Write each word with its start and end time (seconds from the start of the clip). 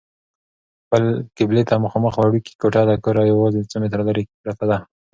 قبلې 1.37 1.63
ته 1.69 1.75
مخامخ 1.85 2.13
وړوکې 2.17 2.53
کوټه 2.61 2.81
له 2.89 2.95
کوره 3.03 3.21
یوازې 3.31 3.61
څو 3.71 3.77
متره 3.81 4.03
لیرې 4.07 4.23
پرته 4.43 4.65
ده. 4.71 4.77